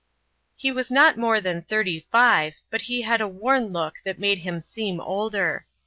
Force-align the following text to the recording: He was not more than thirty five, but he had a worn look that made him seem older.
He 0.55 0.71
was 0.71 0.89
not 0.89 1.15
more 1.15 1.39
than 1.39 1.61
thirty 1.61 1.99
five, 1.99 2.55
but 2.71 2.81
he 2.89 3.03
had 3.03 3.21
a 3.21 3.27
worn 3.27 3.71
look 3.71 3.97
that 4.03 4.17
made 4.17 4.39
him 4.39 4.59
seem 4.59 4.99
older. 4.99 5.67